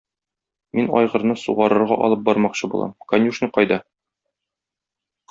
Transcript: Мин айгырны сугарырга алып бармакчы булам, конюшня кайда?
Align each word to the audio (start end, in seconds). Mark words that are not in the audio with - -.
Мин 0.77 0.87
айгырны 0.99 1.35
сугарырга 1.41 1.97
алып 2.07 2.23
бармакчы 2.29 2.71
булам, 2.71 2.95
конюшня 3.13 3.51
кайда? 3.59 3.79